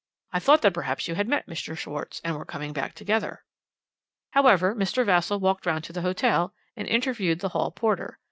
[0.33, 1.77] I thought that perhaps you had met Mr.
[1.77, 3.43] Schwarz, and were coming back together.'
[4.31, 5.05] "However, Mr.
[5.05, 8.17] Vassall walked round to the hotel and interviewed the hall porter.